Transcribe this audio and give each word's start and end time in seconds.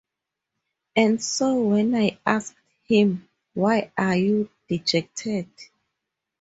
And 0.95 1.21
so 1.23 1.61
when 1.61 1.93
I 1.93 2.17
asked 2.25 2.55
him, 2.85 3.29
Why 3.53 3.91
are 3.95 4.15
you 4.15 4.49
dejected? 4.67 5.47